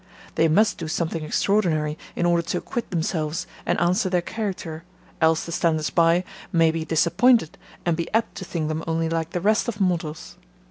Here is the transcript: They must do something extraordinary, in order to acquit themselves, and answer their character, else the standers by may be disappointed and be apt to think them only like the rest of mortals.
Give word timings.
They 0.33 0.47
must 0.47 0.79
do 0.79 0.87
something 0.87 1.23
extraordinary, 1.23 1.95
in 2.15 2.25
order 2.25 2.41
to 2.41 2.57
acquit 2.57 2.89
themselves, 2.89 3.45
and 3.67 3.79
answer 3.79 4.09
their 4.09 4.23
character, 4.23 4.83
else 5.21 5.45
the 5.45 5.51
standers 5.51 5.91
by 5.91 6.23
may 6.51 6.71
be 6.71 6.83
disappointed 6.83 7.55
and 7.85 7.95
be 7.95 8.11
apt 8.11 8.33
to 8.37 8.45
think 8.45 8.67
them 8.67 8.83
only 8.87 9.09
like 9.09 9.29
the 9.29 9.41
rest 9.41 9.67
of 9.67 9.79
mortals. 9.79 10.37